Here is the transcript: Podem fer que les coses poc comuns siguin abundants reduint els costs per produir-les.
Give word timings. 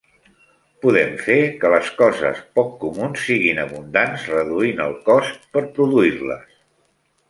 Podem 0.85 1.11
fer 1.25 1.35
que 1.63 1.71
les 1.73 1.91
coses 1.99 2.41
poc 2.61 2.73
comuns 2.87 3.23
siguin 3.29 3.63
abundants 3.67 4.27
reduint 4.35 4.85
els 4.91 5.01
costs 5.13 5.55
per 5.57 5.69
produir-les. 5.79 6.63